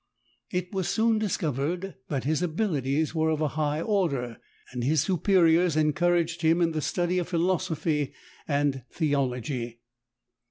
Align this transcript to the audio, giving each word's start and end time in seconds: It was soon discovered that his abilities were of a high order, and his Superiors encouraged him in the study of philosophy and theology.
It 0.49 0.73
was 0.73 0.89
soon 0.89 1.19
discovered 1.19 1.93
that 2.07 2.23
his 2.23 2.41
abilities 2.41 3.13
were 3.13 3.29
of 3.29 3.39
a 3.39 3.49
high 3.49 3.81
order, 3.81 4.37
and 4.71 4.83
his 4.83 5.01
Superiors 5.03 5.75
encouraged 5.75 6.41
him 6.41 6.59
in 6.59 6.71
the 6.71 6.81
study 6.81 7.19
of 7.19 7.27
philosophy 7.27 8.11
and 8.47 8.81
theology. 8.91 9.79